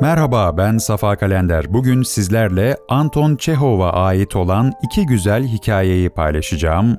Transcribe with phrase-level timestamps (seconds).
[0.00, 1.72] Merhaba ben Safa Kalender.
[1.72, 6.96] Bugün sizlerle Anton Çehov'a ait olan iki güzel hikayeyi paylaşacağım.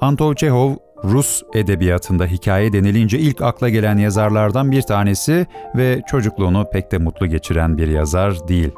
[0.00, 0.72] Anton Çehov
[1.04, 5.46] Rus edebiyatında hikaye denilince ilk akla gelen yazarlardan bir tanesi
[5.76, 8.70] ve çocukluğunu pek de mutlu geçiren bir yazar değil.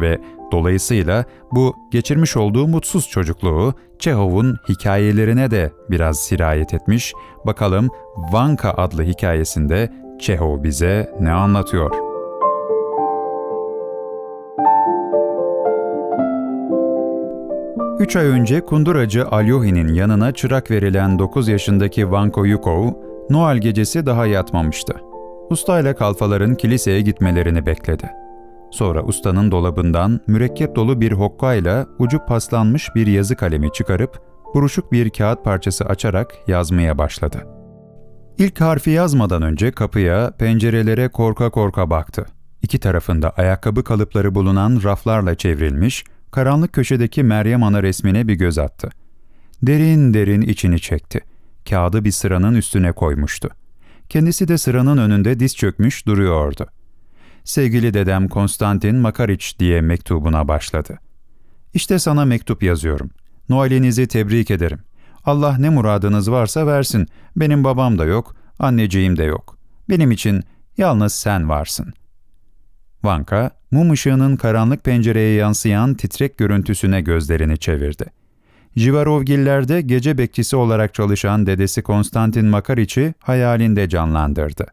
[0.00, 0.18] Ve
[0.52, 7.12] dolayısıyla bu geçirmiş olduğu mutsuz çocukluğu Çehov'un hikayelerine de biraz sirayet etmiş.
[7.46, 7.88] Bakalım
[8.32, 11.90] Vanka adlı hikayesinde Çehov bize ne anlatıyor?
[17.98, 22.92] Üç ay önce kunduracı Alyohi'nin yanına çırak verilen 9 yaşındaki Vanko Yukov,
[23.30, 24.94] Noel gecesi daha yatmamıştı.
[25.50, 28.25] Ustayla kalfaların kiliseye gitmelerini bekledi.
[28.70, 34.20] Sonra ustanın dolabından mürekkep dolu bir hokkayla ucu paslanmış bir yazı kalemi çıkarıp
[34.54, 37.46] buruşuk bir kağıt parçası açarak yazmaya başladı.
[38.38, 42.26] İlk harfi yazmadan önce kapıya, pencerelere korka korka baktı.
[42.62, 48.90] İki tarafında ayakkabı kalıpları bulunan raflarla çevrilmiş, karanlık köşedeki Meryem Ana resmine bir göz attı.
[49.62, 51.20] Derin derin içini çekti.
[51.68, 53.48] Kağıdı bir sıranın üstüne koymuştu.
[54.08, 56.66] Kendisi de sıranın önünde diz çökmüş duruyordu.
[57.46, 60.98] Sevgili dedem Konstantin Makariç diye mektubuna başladı.
[61.74, 63.10] İşte sana mektup yazıyorum.
[63.48, 64.78] Noel'inizi tebrik ederim.
[65.24, 67.06] Allah ne muradınız varsa versin.
[67.36, 69.58] Benim babam da yok, anneciğim de yok.
[69.88, 70.42] Benim için
[70.76, 72.06] yalnız sen varsın.''
[73.06, 78.04] Vanka, mum ışığının karanlık pencereye yansıyan titrek görüntüsüne gözlerini çevirdi.
[78.76, 84.66] Jivarovgillerde gece bekçisi olarak çalışan dedesi Konstantin Makariç'i hayalinde canlandırdı.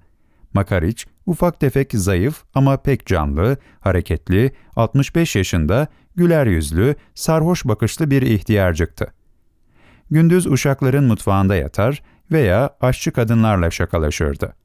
[0.53, 8.21] Makariç, ufak tefek zayıf ama pek canlı, hareketli, 65 yaşında, güler yüzlü, sarhoş bakışlı bir
[8.21, 9.13] ihtiyarcıktı.
[10.11, 14.55] Gündüz uşakların mutfağında yatar veya aşçı kadınlarla şakalaşırdı.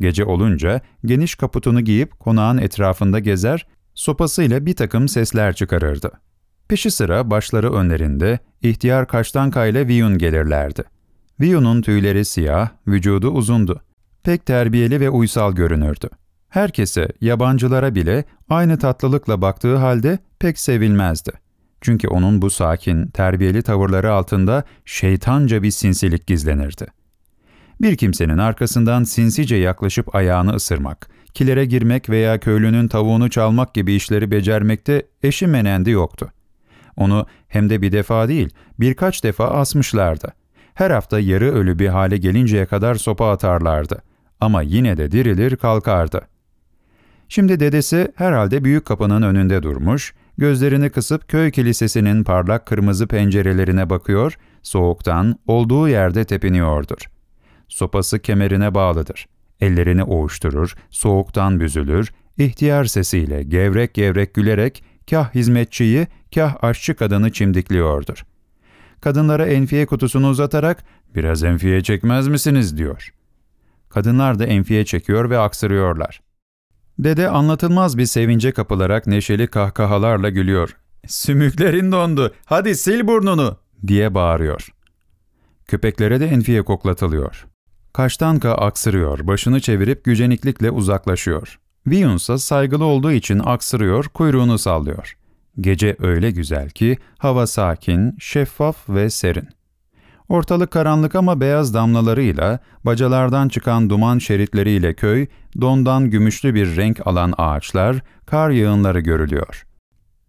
[0.00, 6.12] Gece olunca geniş kaputunu giyip konağın etrafında gezer, sopasıyla bir takım sesler çıkarırdı.
[6.68, 10.84] Peşi sıra başları önlerinde ihtiyar Kaştanka ile Viyun gelirlerdi.
[11.40, 13.82] Viyun'un tüyleri siyah, vücudu uzundu.
[14.24, 16.08] Pek terbiyeli ve uysal görünürdü.
[16.48, 21.32] Herkese, yabancılara bile aynı tatlılıkla baktığı halde pek sevilmezdi.
[21.80, 26.86] Çünkü onun bu sakin, terbiyeli tavırları altında şeytanca bir sinsilik gizlenirdi.
[27.80, 34.30] Bir kimsenin arkasından sinsice yaklaşıp ayağını ısırmak, kilere girmek veya köylünün tavuğunu çalmak gibi işleri
[34.30, 36.32] becermekte eşi menendi yoktu.
[36.96, 40.32] Onu hem de bir defa değil, birkaç defa asmışlardı.
[40.74, 44.02] Her hafta yarı ölü bir hale gelinceye kadar sopa atarlardı.
[44.44, 46.20] Ama yine de dirilir kalkardı.
[47.28, 54.34] Şimdi dedesi herhalde büyük kapının önünde durmuş, gözlerini kısıp köy kilisesinin parlak kırmızı pencerelerine bakıyor,
[54.62, 56.98] soğuktan olduğu yerde tepiniyordur.
[57.68, 59.26] Sopası kemerine bağlıdır.
[59.60, 68.24] Ellerini oğuşturur, soğuktan büzülür, ihtiyar sesiyle gevrek gevrek gülerek kah hizmetçiyi, kah aşçı kadını çimdikliyordur.
[69.00, 70.84] Kadınlara enfiye kutusunu uzatarak
[71.14, 73.14] ''Biraz enfiye çekmez misiniz?'' diyor.
[73.94, 76.20] Kadınlar da enfiye çekiyor ve aksırıyorlar.
[76.98, 80.76] Dede anlatılmaz bir sevince kapılarak neşeli kahkahalarla gülüyor.
[81.06, 83.56] ''Sümüklerin dondu, hadi sil burnunu!''
[83.86, 84.68] diye bağırıyor.
[85.66, 87.46] Köpeklere de enfiye koklatılıyor.
[87.92, 91.60] Kaştanka aksırıyor, başını çevirip güceniklikle uzaklaşıyor.
[91.86, 95.16] Viyunsa saygılı olduğu için aksırıyor, kuyruğunu sallıyor.
[95.60, 99.48] Gece öyle güzel ki hava sakin, şeffaf ve serin.
[100.28, 105.26] Ortalık karanlık ama beyaz damlalarıyla, bacalardan çıkan duman şeritleriyle köy,
[105.60, 107.96] dondan gümüşlü bir renk alan ağaçlar,
[108.26, 109.66] kar yığınları görülüyor.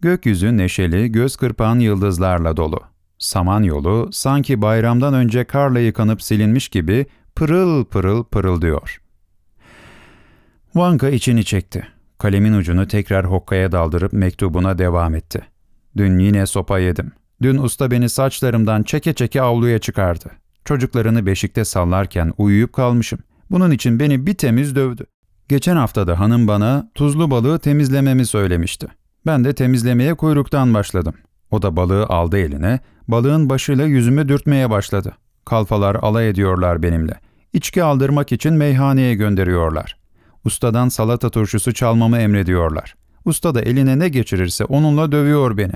[0.02, 2.80] Gökyüzü neşeli, göz kırpan yıldızlarla dolu.
[3.20, 9.02] Saman yolu sanki bayramdan önce karla yıkanıp silinmiş gibi pırıl pırıl pırıldıyor.
[10.76, 11.88] Vanka içini çekti.
[12.18, 15.42] Kalemin ucunu tekrar hokkaya daldırıp mektubuna devam etti.
[15.98, 17.12] Dün yine sopa yedim.
[17.42, 20.32] Dün usta beni saçlarımdan çeke çeke avluya çıkardı.
[20.66, 23.20] Çocuklarını beşikte sallarken uyuyup kalmışım.
[23.52, 25.06] Bunun için beni bir temiz dövdü.
[25.50, 28.88] Geçen hafta da hanım bana tuzlu balığı temizlememi söylemişti.
[29.26, 31.14] Ben de temizlemeye kuyruktan başladım.
[31.52, 35.14] O da balığı aldı eline, balığın başıyla yüzümü dürtmeye başladı.
[35.46, 37.20] Kalfalar alay ediyorlar benimle.
[37.54, 39.98] İçki aldırmak için meyhaneye gönderiyorlar.
[40.46, 42.96] Ustadan salata turşusu çalmamı emrediyorlar.
[43.26, 45.74] Usta da eline ne geçirirse onunla dövüyor beni.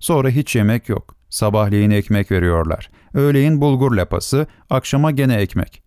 [0.00, 1.14] Sonra hiç yemek yok.
[1.30, 2.90] Sabahleyin ekmek veriyorlar.
[3.14, 5.82] Öğleyin bulgur lapası, akşama gene ekmek.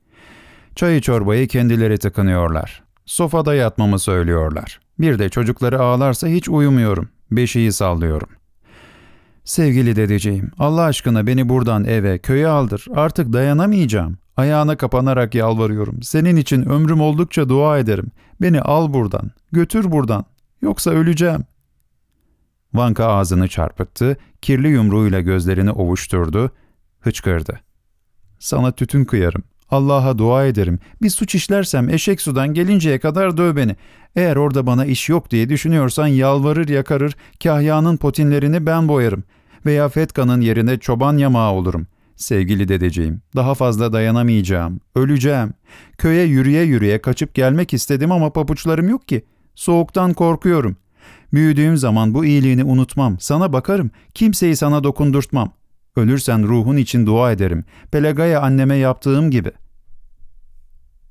[0.75, 2.83] Çayı çorbayı kendileri tıkınıyorlar.
[3.05, 4.79] Sofada yatmamı söylüyorlar.
[4.99, 7.09] Bir de çocukları ağlarsa hiç uyumuyorum.
[7.31, 8.29] Beşiği sallıyorum.
[9.43, 12.85] Sevgili dedeciğim, Allah aşkına beni buradan eve, köye aldır.
[12.95, 14.17] Artık dayanamayacağım.
[14.37, 16.03] Ayağına kapanarak yalvarıyorum.
[16.03, 18.11] Senin için ömrüm oldukça dua ederim.
[18.41, 20.25] Beni al buradan, götür buradan.
[20.61, 21.43] Yoksa öleceğim.
[22.73, 26.51] Vanka ağzını çarpıttı, kirli yumruğuyla gözlerini ovuşturdu,
[26.99, 27.59] hıçkırdı.
[28.39, 29.43] Sana tütün kıyarım.
[29.71, 30.79] Allah'a dua ederim.
[31.01, 33.75] Bir suç işlersem eşek sudan gelinceye kadar döv beni.
[34.15, 39.23] Eğer orada bana iş yok diye düşünüyorsan yalvarır yakarır, kahyanın potinlerini ben boyarım.
[39.65, 41.87] Veya Fetka'nın yerine çoban yamağı olurum.
[42.15, 44.79] Sevgili dedeciğim, daha fazla dayanamayacağım.
[44.95, 45.53] Öleceğim.
[45.97, 49.25] Köye yürüye yürüye kaçıp gelmek istedim ama papuçlarım yok ki.
[49.55, 50.77] Soğuktan korkuyorum.
[51.33, 53.19] Büyüdüğüm zaman bu iyiliğini unutmam.
[53.19, 53.91] Sana bakarım.
[54.13, 55.53] Kimseyi sana dokundurtmam.
[55.95, 57.65] Ölürsen ruhun için dua ederim.
[57.91, 59.51] Pelagaya anneme yaptığım gibi.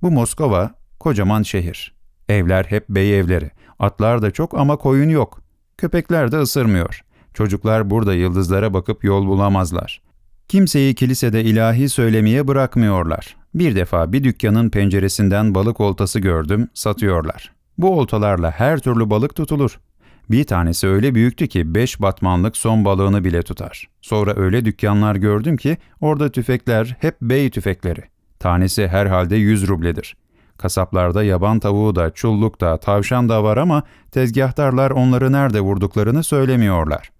[0.02, 1.94] Bu Moskova, kocaman şehir.
[2.28, 3.50] Evler hep bey evleri.
[3.78, 5.42] Atlar da çok ama koyun yok.
[5.78, 7.00] Köpekler de ısırmıyor.
[7.34, 10.02] Çocuklar burada yıldızlara bakıp yol bulamazlar.
[10.48, 13.36] Kimseyi kilisede ilahi söylemeye bırakmıyorlar.
[13.54, 17.52] Bir defa bir dükkanın penceresinden balık oltası gördüm, satıyorlar.
[17.78, 19.80] Bu oltalarla her türlü balık tutulur.
[20.30, 23.88] Bir tanesi öyle büyüktü ki beş batmanlık son balığını bile tutar.
[24.00, 28.02] Sonra öyle dükkanlar gördüm ki orada tüfekler hep bey tüfekleri.
[28.38, 30.16] Tanesi herhalde yüz rubledir.
[30.58, 37.10] Kasaplarda yaban tavuğu da, çulluk da, tavşan da var ama tezgahtarlar onları nerede vurduklarını söylemiyorlar.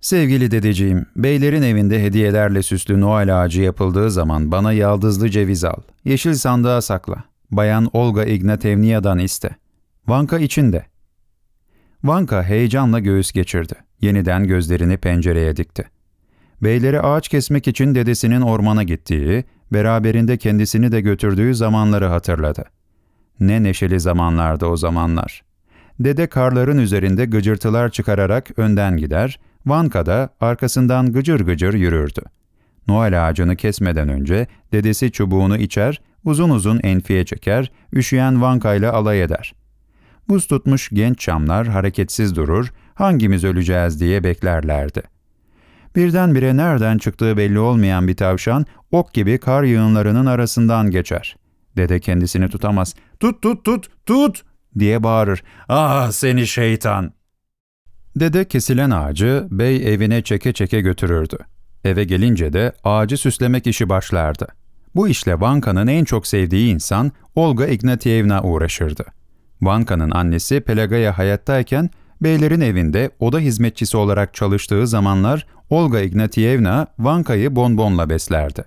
[0.00, 5.80] Sevgili dedeciğim, beylerin evinde hediyelerle süslü Noel ağacı yapıldığı zaman bana yaldızlı ceviz al.
[6.04, 7.24] Yeşil sandığa sakla.
[7.50, 9.56] Bayan Olga Ignatevnia'dan iste.
[10.08, 10.89] Vanka içinde.
[12.04, 13.74] Vanka heyecanla göğüs geçirdi.
[14.00, 15.84] Yeniden gözlerini pencereye dikti.
[16.62, 22.64] Beyleri ağaç kesmek için dedesinin ormana gittiği, beraberinde kendisini de götürdüğü zamanları hatırladı.
[23.40, 25.42] Ne neşeli zamanlardı o zamanlar.
[26.00, 32.20] Dede karların üzerinde gıcırtılar çıkararak önden gider, Vanka da arkasından gıcır gıcır yürürdü.
[32.88, 39.22] Noel ağacını kesmeden önce dedesi çubuğunu içer, uzun uzun enfiye çeker, üşüyen Vanka ile alay
[39.22, 39.59] eder.
[40.30, 45.02] Buz tutmuş genç çamlar hareketsiz durur, hangimiz öleceğiz diye beklerlerdi.
[45.96, 51.36] Birdenbire nereden çıktığı belli olmayan bir tavşan ok gibi kar yığınlarının arasından geçer.
[51.76, 52.94] Dede kendisini tutamaz.
[53.20, 54.42] Tut tut tut tut
[54.78, 55.42] diye bağırır.
[55.68, 57.12] Ah seni şeytan!
[58.16, 61.38] Dede kesilen ağacı bey evine çeke çeke götürürdü.
[61.84, 64.48] Eve gelince de ağacı süslemek işi başlardı.
[64.94, 69.19] Bu işle Vanka'nın en çok sevdiği insan Olga Ignatievna uğraşırdı.
[69.62, 71.90] Vanka'nın annesi Pelagaya hayattayken
[72.22, 78.64] beylerin evinde oda hizmetçisi olarak çalıştığı zamanlar Olga Ignatievna Vanka'yı bonbonla beslerdi.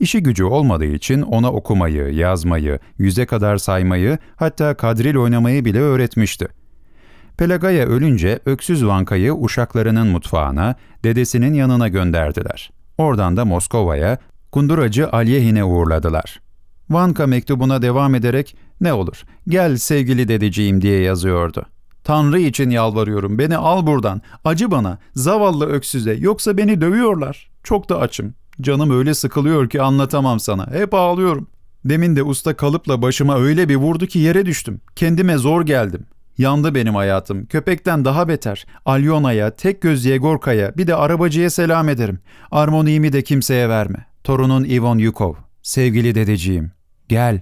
[0.00, 6.48] İşi gücü olmadığı için ona okumayı, yazmayı, yüze kadar saymayı, hatta kadril oynamayı bile öğretmişti.
[7.36, 10.74] Pelagaya ölünce öksüz Vanka'yı uşaklarının mutfağına,
[11.04, 12.70] dedesinin yanına gönderdiler.
[12.98, 14.18] Oradan da Moskova'ya,
[14.52, 16.40] kunduracı Alyehin'e uğurladılar.
[16.90, 21.66] Vanka mektubuna devam ederek ne olur gel sevgili dedeciğim diye yazıyordu.
[22.04, 27.50] Tanrı için yalvarıyorum beni al buradan acı bana zavallı öksüze yoksa beni dövüyorlar.
[27.62, 28.34] Çok da açım.
[28.60, 30.66] Canım öyle sıkılıyor ki anlatamam sana.
[30.70, 31.46] Hep ağlıyorum.
[31.84, 34.80] Demin de usta kalıpla başıma öyle bir vurdu ki yere düştüm.
[34.96, 36.06] Kendime zor geldim.
[36.38, 37.46] Yandı benim hayatım.
[37.46, 38.66] Köpekten daha beter.
[38.86, 42.18] Alyona'ya, tek göz Yegorka'ya, bir de arabacıya selam ederim.
[42.50, 44.06] Armoniğimi de kimseye verme.
[44.24, 45.34] Torunun Ivon Yukov.
[45.62, 46.72] Sevgili dedeciğim.
[47.08, 47.40] Gel.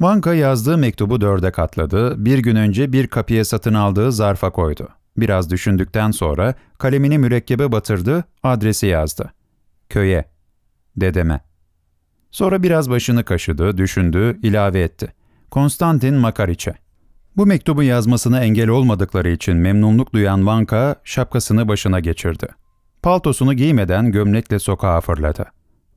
[0.00, 4.88] Vanka yazdığı mektubu dörde katladı, bir gün önce bir kapıya satın aldığı zarfa koydu.
[5.16, 9.32] Biraz düşündükten sonra kalemini mürekkebe batırdı, adresi yazdı.
[9.88, 10.24] Köye.
[10.96, 11.40] Dedeme.
[12.30, 15.12] Sonra biraz başını kaşıdı, düşündü, ilave etti.
[15.50, 16.74] Konstantin Makariç'e.
[17.36, 22.48] Bu mektubu yazmasına engel olmadıkları için memnunluk duyan Vanka şapkasını başına geçirdi.
[23.02, 25.46] Paltosunu giymeden gömlekle sokağa fırladı.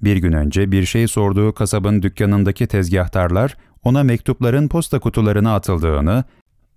[0.02, 6.24] Bir gün önce bir şey sorduğu kasabın dükkanındaki tezgahtarlar ona mektupların posta kutularına atıldığını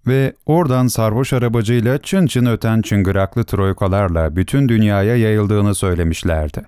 [0.07, 6.63] ve oradan sarhoş arabacıyla çın çın öten çıngıraklı troykalarla bütün dünyaya yayıldığını söylemişlerdi.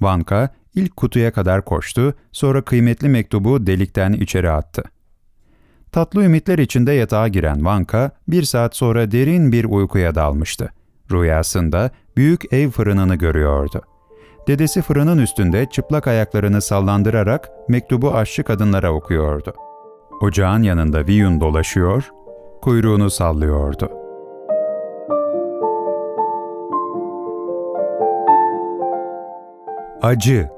[0.00, 4.82] Vanka ilk kutuya kadar koştu, sonra kıymetli mektubu delikten içeri attı.
[5.92, 10.70] Tatlı ümitler içinde yatağa giren Vanka bir saat sonra derin bir uykuya dalmıştı.
[11.12, 13.82] Rüyasında büyük ev fırınını görüyordu.
[14.48, 19.54] Dedesi fırının üstünde çıplak ayaklarını sallandırarak mektubu aşçı kadınlara okuyordu.
[20.20, 22.10] Ocağın yanında Viyun dolaşıyor,
[22.62, 23.90] kuyruğunu sallıyordu.
[30.02, 30.48] Acı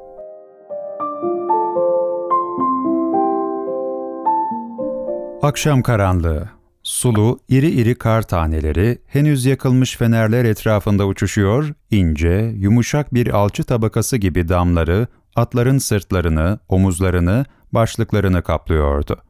[5.43, 6.49] Akşam karanlığı,
[6.83, 14.17] sulu, iri iri kar taneleri henüz yakılmış fenerler etrafında uçuşuyor, ince, yumuşak bir alçı tabakası
[14.17, 19.26] gibi damları atların sırtlarını, omuzlarını, başlıklarını kaplıyordu.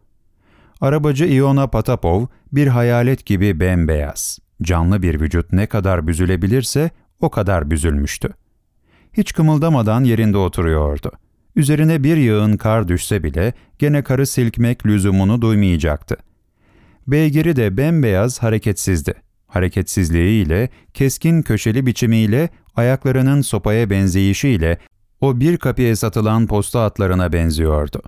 [0.80, 6.90] Arabacı Iona Patapov bir hayalet gibi bembeyaz, canlı bir vücut ne kadar büzülebilirse
[7.20, 8.28] o kadar büzülmüştü.
[9.12, 11.12] Hiç kımıldamadan yerinde oturuyordu.
[11.56, 16.16] Üzerine bir yığın kar düşse bile gene karı silkmek lüzumunu duymayacaktı.
[17.06, 19.14] Beygiri de bembeyaz hareketsizdi.
[19.46, 24.78] Hareketsizliğiyle, keskin köşeli biçimiyle, ayaklarının sopaya benzeyişiyle
[25.20, 28.02] o bir kapıya satılan posta atlarına benziyordu.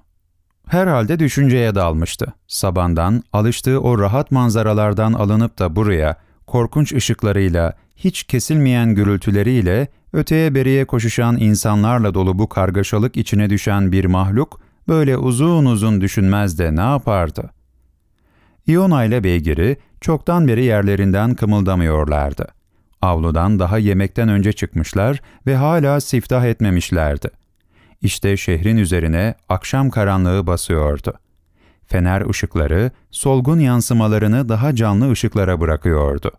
[0.69, 2.33] Herhalde düşünceye dalmıştı.
[2.47, 10.85] Sabandan, alıştığı o rahat manzaralardan alınıp da buraya, korkunç ışıklarıyla, hiç kesilmeyen gürültüleriyle, öteye beriye
[10.85, 16.81] koşuşan insanlarla dolu bu kargaşalık içine düşen bir mahluk, böyle uzun uzun düşünmez de ne
[16.81, 17.51] yapardı?
[18.67, 22.47] İona ile beygiri çoktan beri yerlerinden kımıldamıyorlardı.
[23.03, 27.29] Avludan daha yemekten önce çıkmışlar ve hala siftah etmemişlerdi.
[28.03, 31.19] İşte şehrin üzerine akşam karanlığı basıyordu.
[31.87, 36.33] Fener ışıkları solgun yansımalarını daha canlı ışıklara bırakıyordu.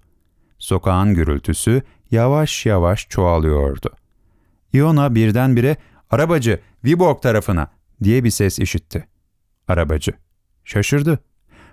[0.60, 3.90] Sokağın gürültüsü yavaş yavaş çoğalıyordu.
[4.74, 5.78] Iona birdenbire
[6.12, 7.68] ''Arabacı, Viborg tarafına!''
[8.04, 9.08] diye bir ses işitti.
[9.68, 10.12] Arabacı.
[10.64, 11.20] Şaşırdı.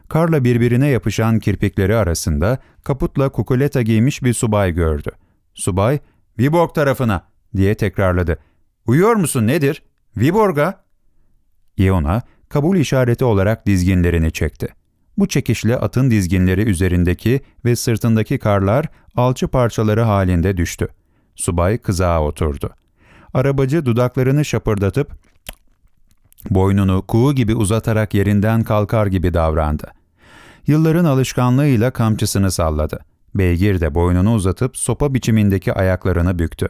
[0.08, 5.10] Karla birbirine yapışan kirpikleri arasında kaputla kukuleta giymiş bir subay gördü.
[5.54, 5.98] Subay,
[6.38, 8.38] ''Viborg tarafına!'' diye tekrarladı.
[8.86, 9.82] ''Uyuyor musun nedir?
[10.16, 10.84] Viborg'a!''
[11.76, 14.68] Iona, kabul işareti olarak dizginlerini çekti.
[15.18, 20.88] Bu çekişle atın dizginleri üzerindeki ve sırtındaki karlar alçı parçaları halinde düştü.
[21.34, 22.70] Subay kızağa oturdu.
[23.34, 25.12] Arabacı dudaklarını şapırdatıp
[26.50, 29.92] boynunu kuğu gibi uzatarak yerinden kalkar gibi davrandı.
[30.66, 32.98] Yılların alışkanlığıyla kamçısını salladı.
[33.34, 36.68] Beygir de boynunu uzatıp sopa biçimindeki ayaklarını büktü.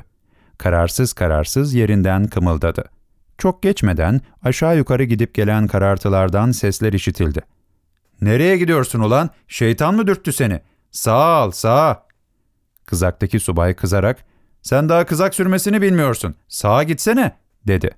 [0.59, 2.85] Kararsız kararsız yerinden kımıldadı.
[3.39, 7.41] Çok geçmeden aşağı yukarı gidip gelen karartılardan sesler işitildi.
[8.21, 9.31] ''Nereye gidiyorsun ulan?
[9.49, 10.61] Şeytan mı dürttü seni?
[10.91, 12.07] Sağ ol, sağ.''
[12.87, 14.25] Kızaktaki subay kızarak
[14.63, 16.35] ''Sen daha kızak sürmesini bilmiyorsun.
[16.49, 17.37] Sağa gitsene.''
[17.67, 17.91] dedi.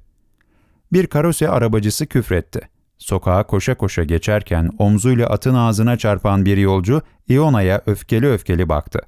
[0.92, 2.60] Bir karose arabacısı küfretti.
[2.98, 9.00] Sokağa koşa koşa geçerken omzuyla atın ağzına çarpan bir yolcu Iona'ya öfkeli öfkeli baktı.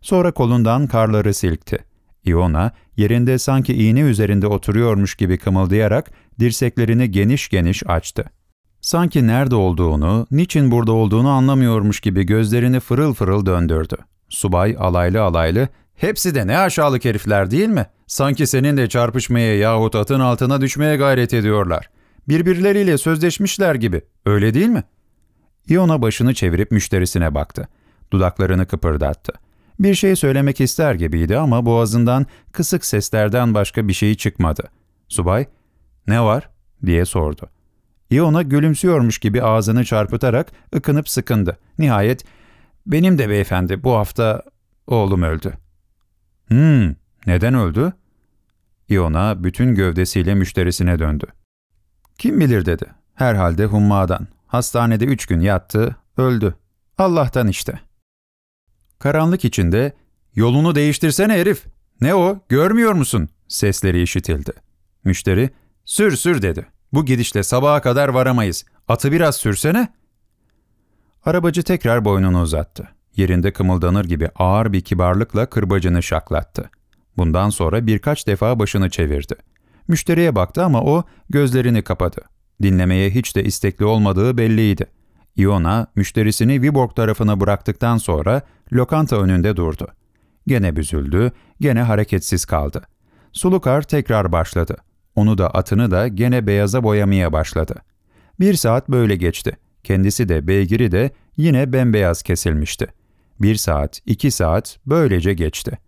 [0.00, 1.78] Sonra kolundan karları silkti.
[2.24, 8.24] Iona yerinde sanki iğne üzerinde oturuyormuş gibi kımıldayarak dirseklerini geniş geniş açtı.
[8.80, 13.96] Sanki nerede olduğunu, niçin burada olduğunu anlamıyormuş gibi gözlerini fırıl fırıl döndürdü.
[14.28, 17.86] Subay alaylı alaylı, ''Hepsi de ne aşağılık herifler değil mi?
[18.06, 21.90] Sanki seninle çarpışmaya yahut atın altına düşmeye gayret ediyorlar.
[22.28, 24.84] Birbirleriyle sözleşmişler gibi, öyle değil mi?''
[25.68, 27.68] Iona başını çevirip müşterisine baktı.
[28.12, 29.32] Dudaklarını kıpırdattı.
[29.78, 34.62] Bir şey söylemek ister gibiydi ama boğazından kısık seslerden başka bir şey çıkmadı.
[35.08, 35.46] Subay,
[36.06, 36.50] ''Ne var?''
[36.86, 37.50] diye sordu.
[38.10, 41.58] Iona gülümsüyormuş gibi ağzını çarpıtarak ıkınıp sıkındı.
[41.78, 42.24] Nihayet,
[42.86, 44.42] ''Benim de beyefendi bu hafta
[44.86, 45.58] oğlum öldü.''
[46.50, 46.94] ''Hmm,
[47.26, 47.92] neden öldü?''
[48.88, 51.26] Iona bütün gövdesiyle müşterisine döndü.
[52.18, 52.86] ''Kim bilir?'' dedi.
[53.14, 54.28] ''Herhalde hummadan.
[54.46, 56.54] Hastanede üç gün yattı, öldü.
[56.98, 57.93] Allah'tan işte.''
[59.04, 59.92] Karanlık içinde
[60.34, 61.64] ''Yolunu değiştirsene herif.
[62.00, 64.52] Ne o, görmüyor musun?'' sesleri işitildi.
[65.04, 65.50] Müşteri
[65.84, 66.66] ''Sür sür'' dedi.
[66.92, 68.64] ''Bu gidişle sabaha kadar varamayız.
[68.88, 69.94] Atı biraz sürsene.''
[71.24, 72.88] Arabacı tekrar boynunu uzattı.
[73.16, 76.70] Yerinde kımıldanır gibi ağır bir kibarlıkla kırbacını şaklattı.
[77.16, 79.34] Bundan sonra birkaç defa başını çevirdi.
[79.88, 82.20] Müşteriye baktı ama o gözlerini kapadı.
[82.62, 84.86] Dinlemeye hiç de istekli olmadığı belliydi.
[85.36, 89.88] Iona, müşterisini Viborg tarafına bıraktıktan sonra lokanta önünde durdu.
[90.46, 92.82] Gene büzüldü, gene hareketsiz kaldı.
[93.32, 94.76] Sulukar tekrar başladı.
[95.14, 97.74] Onu da atını da gene beyaza boyamaya başladı.
[98.40, 99.56] Bir saat böyle geçti.
[99.84, 102.86] Kendisi de beygiri de yine bembeyaz kesilmişti.
[103.40, 105.78] Bir saat, iki saat böylece geçti.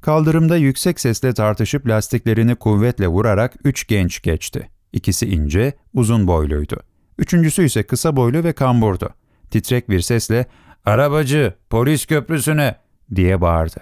[0.00, 4.70] Kaldırımda yüksek sesle tartışıp lastiklerini kuvvetle vurarak üç genç geçti.
[4.92, 6.76] İkisi ince, uzun boyluydu.
[7.18, 9.14] Üçüncüsü ise kısa boylu ve kamburdu.
[9.50, 10.46] Titrek bir sesle
[10.84, 12.76] ''Arabacı, polis köprüsüne!''
[13.14, 13.80] diye bağırdı.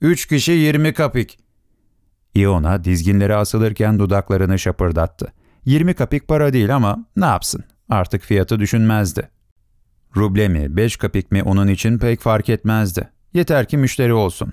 [0.00, 1.38] ''Üç kişi yirmi kapik.''
[2.34, 5.32] Iona dizginleri asılırken dudaklarını şapırdattı.
[5.64, 7.64] Yirmi kapik para değil ama ne yapsın?
[7.88, 9.28] Artık fiyatı düşünmezdi.
[10.16, 13.08] Ruble mi, beş kapik mi onun için pek fark etmezdi.
[13.34, 14.52] Yeter ki müşteri olsun.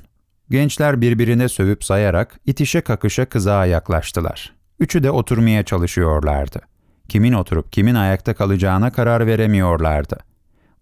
[0.50, 4.54] Gençler birbirine sövüp sayarak itişe kakışa kızağa yaklaştılar.
[4.80, 6.62] Üçü de oturmaya çalışıyorlardı.
[7.10, 10.18] Kimin oturup kimin ayakta kalacağına karar veremiyorlardı.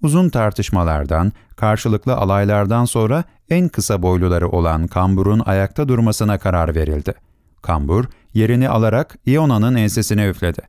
[0.02, 7.14] Uzun tartışmalardan, karşılıklı alaylardan sonra en kısa boyluları olan kamburun ayakta durmasına karar verildi.
[7.62, 10.62] Kambur yerini alarak Iona'nın ensesine üfledi.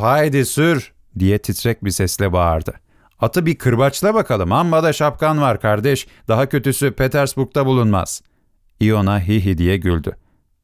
[0.00, 2.72] Haydi sür diye titrek bir sesle bağırdı.
[3.20, 4.52] Atı bir kırbaçla bakalım.
[4.52, 6.06] Amma da şapkan var kardeş.
[6.28, 8.22] Daha kötüsü Petersburg'da bulunmaz.
[8.80, 10.16] Iona hi hi diye güldü.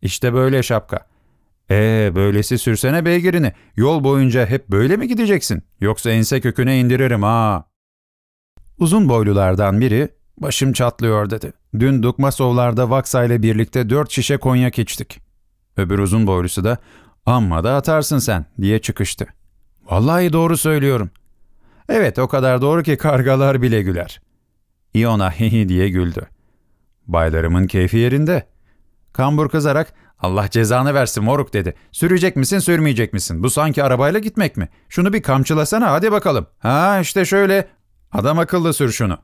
[0.03, 0.99] İşte böyle şapka.
[1.71, 3.53] Ee böylesi sürsene beygirini.
[3.77, 5.63] Yol boyunca hep böyle mi gideceksin?
[5.81, 7.65] Yoksa ense köküne indiririm ha.
[8.79, 10.09] Uzun boylulardan biri
[10.39, 11.53] başım çatlıyor dedi.
[11.79, 15.21] Dün Dukmasovlar'da Vaksa ile birlikte dört şişe konyak içtik.
[15.77, 16.79] Öbür uzun boylusu da
[17.27, 19.27] amma da atarsın sen diye çıkıştı.
[19.91, 21.11] Vallahi doğru söylüyorum.
[21.89, 24.21] Evet o kadar doğru ki kargalar bile güler.
[24.95, 26.27] Iona hihi diye güldü.
[27.07, 28.47] Baylarımın keyfi yerinde.
[29.13, 31.75] Kambur kızarak Allah cezanı versin moruk dedi.
[31.93, 33.43] Sürecek misin sürmeyecek misin?
[33.43, 34.69] Bu sanki arabayla gitmek mi?
[34.89, 36.47] Şunu bir kamçılasana hadi bakalım.
[36.59, 37.69] Ha işte şöyle.
[38.13, 39.19] Adam akıllı sür şunu.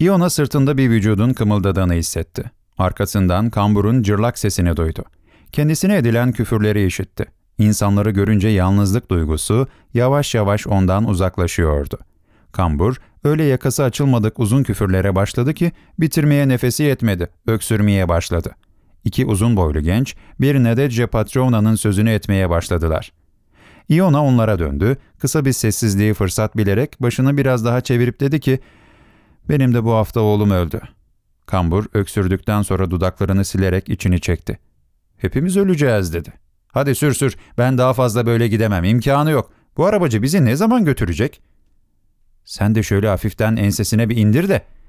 [0.00, 2.50] Iona sırtında bir vücudun kımıldadığını hissetti.
[2.78, 5.04] Arkasından kamburun cırlak sesini duydu.
[5.52, 7.24] Kendisine edilen küfürleri işitti.
[7.58, 11.98] İnsanları görünce yalnızlık duygusu yavaş yavaş ondan uzaklaşıyordu.
[12.52, 18.54] Kambur öyle yakası açılmadık uzun küfürlere başladı ki bitirmeye nefesi yetmedi, öksürmeye başladı.
[19.04, 23.12] İki uzun boylu genç bir Nedece Patrona'nın sözünü etmeye başladılar.
[23.88, 28.60] Iona onlara döndü, kısa bir sessizliği fırsat bilerek başını biraz daha çevirip dedi ki
[29.48, 30.88] ''Benim de bu hafta oğlum öldü.''
[31.46, 34.58] Kambur öksürdükten sonra dudaklarını silerek içini çekti.
[35.18, 36.32] ''Hepimiz öleceğiz.'' dedi.
[36.72, 39.50] ''Hadi sür sür, ben daha fazla böyle gidemem, imkanı yok.
[39.76, 41.40] Bu arabacı bizi ne zaman götürecek?''
[42.44, 44.79] ''Sen de şöyle hafiften ensesine bir indir de.''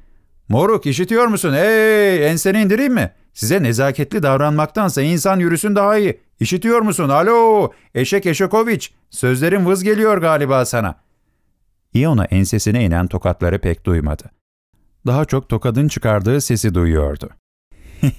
[0.51, 1.53] ''Moruk işitiyor musun?
[1.53, 6.19] Hey enseni indireyim mi?'' Size nezaketli davranmaktansa insan yürüsün daha iyi.
[6.39, 7.09] İşitiyor musun?
[7.09, 8.93] Alo, Eşek Eşekoviç.
[9.09, 10.95] Sözlerin vız geliyor galiba sana.
[11.93, 14.23] İona ensesine inen tokatları pek duymadı.
[15.07, 17.29] Daha çok tokadın çıkardığı sesi duyuyordu.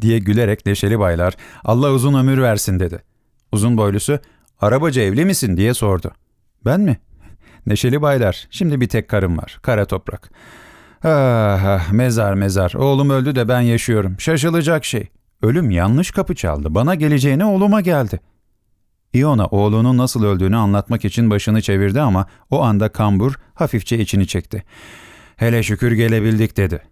[0.00, 3.02] diye gülerek neşeli baylar, Allah uzun ömür versin dedi.
[3.52, 4.18] Uzun boylusu,
[4.60, 6.12] arabacı evli misin diye sordu.
[6.64, 7.00] Ben mi?
[7.66, 10.30] Neşeli baylar, şimdi bir tek karım var, kara toprak.
[11.04, 12.74] Ah, ah, mezar mezar.
[12.74, 14.16] Oğlum öldü de ben yaşıyorum.
[14.18, 15.08] Şaşılacak şey.
[15.42, 16.74] Ölüm yanlış kapı çaldı.
[16.74, 18.20] Bana geleceğine oğluma geldi.
[19.12, 24.64] Iona oğlunun nasıl öldüğünü anlatmak için başını çevirdi ama o anda kambur hafifçe içini çekti.
[25.36, 26.82] Hele şükür gelebildik dedi.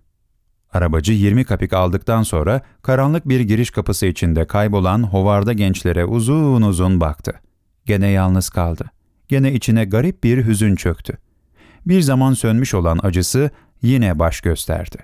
[0.72, 7.00] Arabacı 20 kapik aldıktan sonra karanlık bir giriş kapısı içinde kaybolan hovarda gençlere uzun uzun
[7.00, 7.40] baktı.
[7.86, 8.90] Gene yalnız kaldı.
[9.28, 11.18] Gene içine garip bir hüzün çöktü.
[11.86, 13.50] Bir zaman sönmüş olan acısı
[13.82, 14.96] yine baş gösterdi.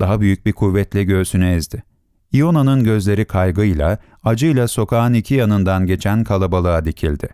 [0.00, 1.82] Daha büyük bir kuvvetle göğsünü ezdi.
[2.32, 7.28] Iona'nın gözleri kaygıyla, acıyla sokağın iki yanından geçen kalabalığa dikildi.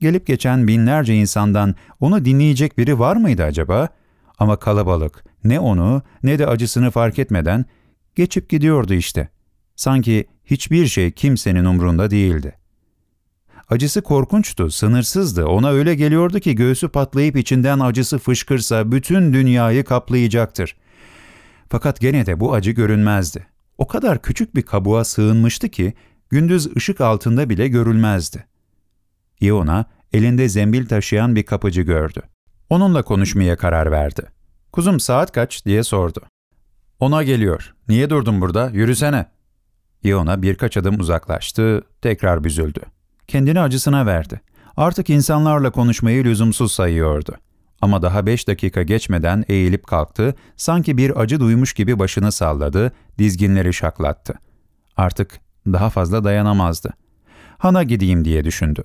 [0.00, 3.88] Gelip geçen binlerce insandan onu dinleyecek biri var mıydı acaba?
[4.38, 7.64] Ama kalabalık ne onu ne de acısını fark etmeden
[8.14, 9.28] geçip gidiyordu işte.
[9.76, 12.54] Sanki hiçbir şey kimsenin umrunda değildi.
[13.68, 15.46] Acısı korkunçtu, sınırsızdı.
[15.46, 20.76] Ona öyle geliyordu ki göğsü patlayıp içinden acısı fışkırsa bütün dünyayı kaplayacaktır.
[21.68, 23.46] Fakat gene de bu acı görünmezdi.
[23.78, 25.94] O kadar küçük bir kabuğa sığınmıştı ki
[26.30, 28.46] gündüz ışık altında bile görülmezdi.
[29.40, 32.22] Iona elinde zembil taşıyan bir kapıcı gördü.
[32.70, 34.22] Onunla konuşmaya karar verdi.
[34.72, 36.22] ''Kuzum saat kaç?'' diye sordu.
[37.00, 37.74] ''Ona geliyor.
[37.88, 38.70] Niye durdun burada?
[38.70, 39.26] Yürüsene.''
[40.04, 42.80] Iona birkaç adım uzaklaştı, tekrar büzüldü.
[43.28, 44.40] Kendini acısına verdi.
[44.76, 47.36] Artık insanlarla konuşmayı lüzumsuz sayıyordu.
[47.80, 53.74] Ama daha beş dakika geçmeden eğilip kalktı, sanki bir acı duymuş gibi başını salladı, dizginleri
[53.74, 54.34] şaklattı.
[54.96, 56.92] Artık daha fazla dayanamazdı.
[57.58, 58.84] Hana gideyim diye düşündü.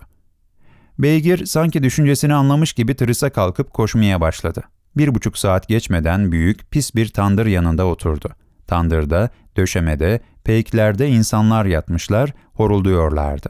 [0.99, 4.63] Beygir sanki düşüncesini anlamış gibi tırısa kalkıp koşmaya başladı.
[4.97, 8.29] Bir buçuk saat geçmeden büyük, pis bir tandır yanında oturdu.
[8.67, 13.49] Tandırda, döşemede, peyklerde insanlar yatmışlar, horulduyorlardı.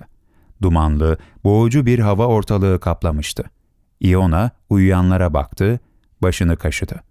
[0.62, 3.44] Dumanlı, boğucu bir hava ortalığı kaplamıştı.
[4.00, 5.80] Iona uyuyanlara baktı,
[6.22, 7.04] başını kaşıdı.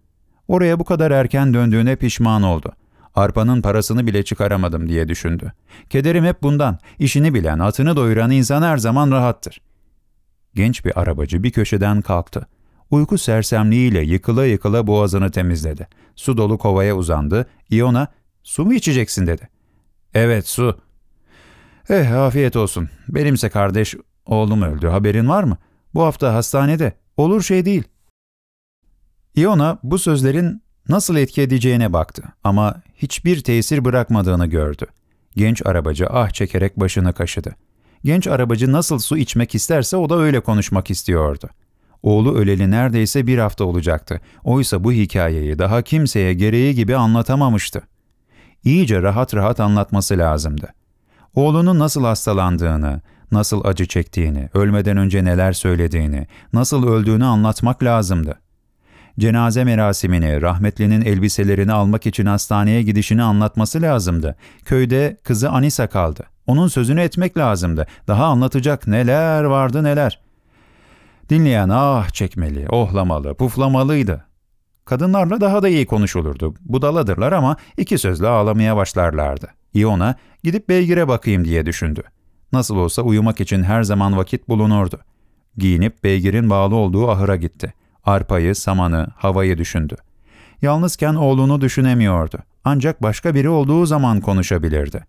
[0.48, 2.72] Oraya bu kadar erken döndüğüne pişman oldu.
[3.14, 5.52] Arpanın parasını bile çıkaramadım diye düşündü.
[5.90, 6.78] Kederim hep bundan.
[6.98, 9.60] İşini bilen, atını doyuran insan her zaman rahattır.
[10.54, 12.46] Genç bir arabacı bir köşeden kalktı.
[12.90, 15.88] Uyku sersemliğiyle yıkıla yıkıla boğazını temizledi.
[16.16, 17.46] Su dolu kovaya uzandı.
[17.70, 18.08] Iona,
[18.42, 19.48] su mu içeceksin dedi.
[20.14, 20.80] Evet su.
[21.90, 22.88] Eh afiyet olsun.
[23.08, 23.94] Benimse kardeş
[24.26, 24.86] oğlum öldü.
[24.86, 25.56] Haberin var mı?
[25.94, 26.92] Bu hafta hastanede.
[27.16, 27.84] Olur şey değil.
[29.36, 34.86] Iona bu sözlerin nasıl etki edeceğine baktı ama hiçbir tesir bırakmadığını gördü.
[35.36, 37.54] Genç arabacı ah çekerek başını kaşıdı.
[38.04, 41.48] Genç arabacı nasıl su içmek isterse o da öyle konuşmak istiyordu.
[42.02, 44.20] Oğlu öleli neredeyse bir hafta olacaktı.
[44.44, 47.82] Oysa bu hikayeyi daha kimseye gereği gibi anlatamamıştı.
[48.64, 50.77] iyice rahat rahat anlatması lazımdı.
[51.38, 53.00] Oğlunun nasıl hastalandığını,
[53.32, 58.38] nasıl acı çektiğini, ölmeden önce neler söylediğini, nasıl öldüğünü anlatmak lazımdı.
[59.18, 64.36] Cenaze merasimini, rahmetlinin elbiselerini almak için hastaneye gidişini anlatması lazımdı.
[64.64, 66.24] Köyde kızı Anisa kaldı.
[66.46, 67.86] Onun sözünü etmek lazımdı.
[68.08, 70.20] Daha anlatacak neler vardı neler.
[71.28, 74.24] Dinleyen ah çekmeli, ohlamalı, puflamalıydı.
[74.84, 76.54] Kadınlarla daha da iyi konuşulurdu.
[76.60, 79.48] Budaladırlar ama iki sözle ağlamaya başlarlardı.
[79.74, 82.02] İona gidip beygire bakayım diye düşündü.
[82.52, 85.00] Nasıl olsa uyumak için her zaman vakit bulunurdu.
[85.56, 87.74] Giyinip beygirin bağlı olduğu ahıra gitti.
[88.04, 89.96] Arpayı, samanı, havayı düşündü.
[90.62, 92.38] Yalnızken oğlunu düşünemiyordu.
[92.64, 95.04] Ancak başka biri olduğu zaman konuşabilirdi.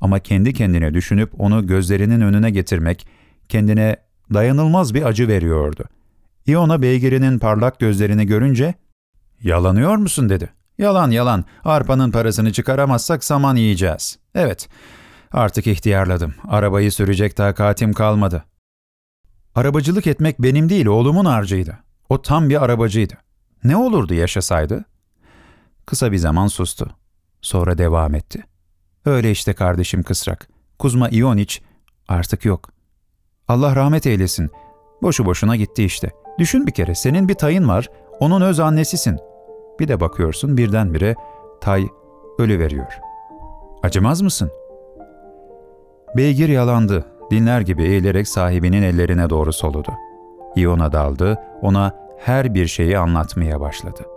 [0.00, 3.06] Ama kendi kendine düşünüp onu gözlerinin önüne getirmek
[3.48, 3.96] kendine
[4.34, 5.84] dayanılmaz bir acı veriyordu.
[6.46, 8.74] İona beygirinin parlak gözlerini görünce
[9.42, 10.50] ''Yalanıyor musun?'' dedi.
[10.78, 11.44] ''Yalan yalan.
[11.64, 14.18] Arpanın parasını çıkaramazsak saman yiyeceğiz.
[14.34, 14.68] Evet,
[15.32, 16.34] artık ihtiyarladım.
[16.48, 18.52] Arabayı sürecek takatim kalmadı.''
[19.54, 21.78] Arabacılık etmek benim değil, oğlumun harcıydı.
[22.08, 23.14] O tam bir arabacıydı.
[23.64, 24.84] Ne olurdu yaşasaydı?
[25.86, 26.90] Kısa bir zaman sustu.
[27.42, 28.44] Sonra devam etti.
[29.04, 30.48] Öyle işte kardeşim kısrak.
[30.78, 31.62] Kuzma İoniç
[32.08, 32.68] artık yok.
[33.48, 34.50] Allah rahmet eylesin.
[35.02, 36.10] Boşu boşuna gitti işte.
[36.38, 37.88] Düşün bir kere senin bir tayın var,
[38.20, 39.18] onun öz annesisin.
[39.80, 41.14] Bir de bakıyorsun birdenbire
[41.60, 41.88] tay
[42.38, 42.98] ölü veriyor.
[43.82, 44.50] Acımaz mısın?
[46.16, 47.04] Beygir yalandı.
[47.30, 49.92] Dinler gibi eğilerek sahibinin ellerine doğru soludu.
[50.56, 54.11] İona daldı, ona her bir şeyi anlatmaya başladı.''